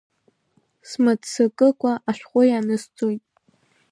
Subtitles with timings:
[0.89, 3.23] Смыццакыкәа ашәҟәы ианысҵоит.